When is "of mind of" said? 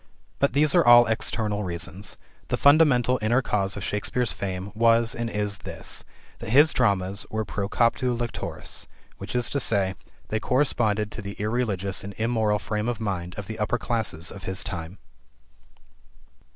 12.89-13.45